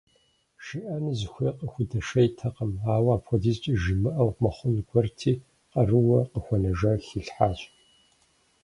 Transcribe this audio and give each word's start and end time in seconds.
ЖиӀэну 0.65 1.17
зыхуейр 1.19 1.55
къыхудэшейтэкъым, 1.59 2.71
ауэ 2.93 3.11
апхуэдизкӀэ 3.17 3.73
жимыӀэу 3.81 4.31
мыхъун 4.41 4.75
гуэрти, 4.87 5.33
къарууэ 5.71 6.19
къыхуэнэжар 6.31 6.97
хилъхьащ. 7.05 7.59